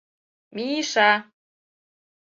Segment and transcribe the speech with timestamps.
[0.55, 1.09] —Ми-ша!